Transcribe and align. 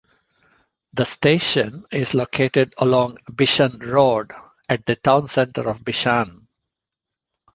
The 0.93 1.05
station 1.05 1.85
is 1.91 2.15
located 2.15 2.73
along 2.79 3.19
Bishan 3.31 3.83
Road, 3.85 4.31
at 4.67 4.83
the 4.83 4.95
town 4.95 5.27
centre 5.27 5.69
of 5.69 5.81
Bishan. 5.83 6.47